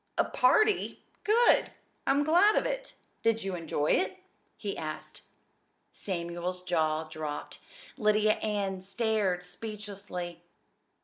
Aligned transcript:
"A 0.17 0.23
party? 0.25 1.03
Good! 1.23 1.69
I'm 2.07 2.23
glad 2.23 2.55
of 2.55 2.65
it. 2.65 2.95
Did 3.21 3.43
you 3.43 3.53
enjoy 3.53 3.91
it?" 3.91 4.17
he 4.57 4.75
asked. 4.75 5.21
Samuel's 5.93 6.63
jaw 6.63 7.03
dropped. 7.03 7.59
Lydia 7.99 8.31
Ann 8.37 8.81
stared 8.81 9.43
speechlessly. 9.43 10.41